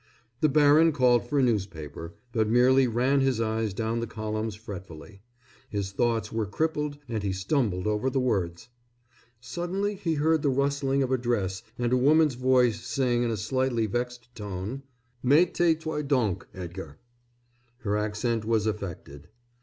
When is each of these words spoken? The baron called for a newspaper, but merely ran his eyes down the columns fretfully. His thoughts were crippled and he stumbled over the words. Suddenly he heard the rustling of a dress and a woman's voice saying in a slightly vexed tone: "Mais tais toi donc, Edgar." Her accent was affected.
The 0.39 0.49
baron 0.49 0.93
called 0.93 1.29
for 1.29 1.37
a 1.37 1.43
newspaper, 1.43 2.15
but 2.31 2.47
merely 2.49 2.87
ran 2.87 3.21
his 3.21 3.39
eyes 3.39 3.71
down 3.71 3.99
the 3.99 4.07
columns 4.07 4.55
fretfully. 4.55 5.21
His 5.69 5.91
thoughts 5.91 6.31
were 6.31 6.47
crippled 6.47 6.97
and 7.07 7.21
he 7.21 7.31
stumbled 7.31 7.85
over 7.85 8.09
the 8.09 8.19
words. 8.19 8.69
Suddenly 9.39 9.93
he 9.93 10.15
heard 10.15 10.41
the 10.41 10.49
rustling 10.49 11.03
of 11.03 11.11
a 11.11 11.19
dress 11.19 11.61
and 11.77 11.93
a 11.93 11.97
woman's 11.97 12.33
voice 12.33 12.83
saying 12.83 13.21
in 13.21 13.29
a 13.29 13.37
slightly 13.37 13.85
vexed 13.85 14.33
tone: 14.33 14.81
"Mais 15.21 15.51
tais 15.53 15.75
toi 15.79 16.01
donc, 16.01 16.47
Edgar." 16.51 16.97
Her 17.81 17.95
accent 17.95 18.43
was 18.43 18.65
affected. 18.65 19.27